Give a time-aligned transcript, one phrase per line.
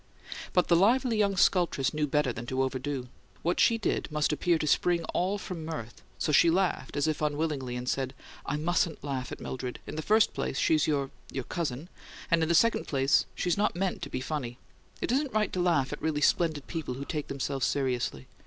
[0.53, 3.07] But the lively young sculptress knew better than to overdo:
[3.43, 7.21] what she did must appear to spring all from mirth; so she laughed as if
[7.21, 9.77] unwillingly, and said, "I MUSTN'T laugh at Mildred!
[9.85, 11.87] In the first place, she's your your cousin.
[12.31, 14.57] And in the second place, she's not meant to be funny;
[15.01, 18.25] it isn't right to laugh at really splendid people who take themselves seriously.